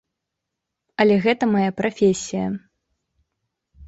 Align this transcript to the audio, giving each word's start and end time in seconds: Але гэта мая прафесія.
Але 1.03 1.17
гэта 1.25 1.43
мая 1.55 1.71
прафесія. 1.81 2.47